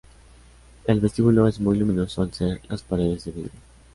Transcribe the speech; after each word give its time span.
El 0.85 0.99
vestíbulo 0.99 1.47
es 1.47 1.59
muy 1.59 1.77
luminoso 1.77 2.23
al 2.23 2.33
ser 2.33 2.59
las 2.69 2.81
paredes 2.81 3.25
de 3.25 3.31
vidrio. 3.33 3.59